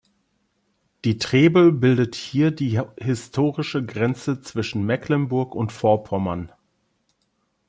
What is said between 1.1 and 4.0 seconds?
Trebel bildet hier die historische